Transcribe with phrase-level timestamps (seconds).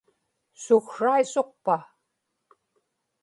[0.63, 1.77] suksraisuqpa